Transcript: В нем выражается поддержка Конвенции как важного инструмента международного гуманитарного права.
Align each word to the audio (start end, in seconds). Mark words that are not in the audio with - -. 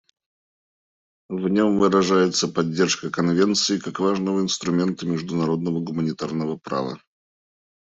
В 1.29 1.47
нем 1.47 1.77
выражается 1.77 2.47
поддержка 2.47 3.11
Конвенции 3.11 3.77
как 3.77 3.99
важного 3.99 4.39
инструмента 4.41 5.05
международного 5.05 5.79
гуманитарного 5.79 6.57
права. 6.57 6.97